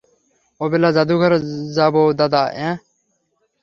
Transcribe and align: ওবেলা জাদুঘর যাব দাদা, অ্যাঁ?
ওবেলা 0.61 0.89
জাদুঘর 0.91 1.33
যাব 1.75 1.95
দাদা, 2.19 2.41
অ্যাঁ? 2.55 2.75